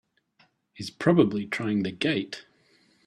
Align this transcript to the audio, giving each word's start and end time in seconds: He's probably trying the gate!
He's 0.73 0.89
probably 0.89 1.45
trying 1.45 1.83
the 1.83 1.91
gate! 1.91 2.47